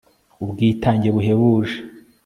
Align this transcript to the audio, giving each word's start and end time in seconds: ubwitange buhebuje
ubwitange 0.43 1.07
buhebuje 1.15 1.77